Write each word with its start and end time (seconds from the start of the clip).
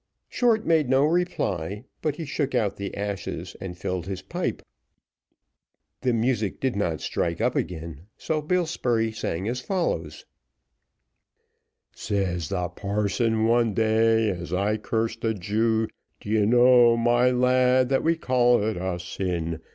Short 0.29 0.65
made 0.65 0.89
no 0.89 1.05
reply, 1.05 1.83
but 2.01 2.15
he 2.15 2.25
shook 2.25 2.55
out 2.55 2.75
the 2.75 2.97
ashes 2.97 3.55
and 3.61 3.77
filled 3.77 4.07
his 4.07 4.23
pipe. 4.23 4.63
The 5.99 6.11
music 6.11 6.59
did 6.59 6.75
not 6.75 7.01
strike 7.01 7.39
up 7.39 7.55
again, 7.55 8.07
so 8.17 8.41
Bill 8.41 8.65
Spurey 8.65 9.11
sang 9.11 9.47
as 9.47 9.61
follows: 9.61 10.25
Says 11.95 12.49
the 12.49 12.67
parson 12.69 13.45
one 13.45 13.75
day, 13.75 14.31
as 14.31 14.51
I 14.51 14.77
cursed 14.77 15.23
a 15.23 15.35
Jew, 15.35 15.87
Do 16.19 16.29
you 16.29 16.47
know, 16.47 16.97
my 16.97 17.29
lad, 17.29 17.89
that 17.89 18.01
we 18.03 18.15
call 18.17 18.63
it 18.63 18.77
a 18.77 18.99
sin? 18.99 19.61